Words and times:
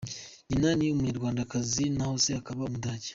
Nyina 0.47 0.69
ni 0.77 0.87
Umunyarwandakazi 0.93 1.83
naho 1.95 2.13
se 2.23 2.31
akaba 2.39 2.61
Umudage. 2.67 3.09